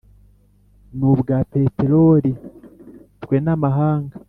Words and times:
N’ubwa 0.97 1.35
peterori 1.51 2.31
twe 3.23 3.37
n’amahanga 3.45 4.15